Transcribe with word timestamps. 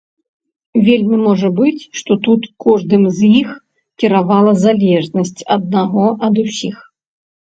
Вельмі 0.85 1.17
можа 1.25 1.49
быць, 1.59 1.83
што 1.99 2.11
тут 2.27 2.47
кожным 2.65 3.03
з 3.17 3.29
іх 3.41 3.49
кіравала 4.03 4.51
залежнасць 4.63 5.45
аднаго 5.57 6.05
ад 6.29 6.35
усіх. 6.45 6.75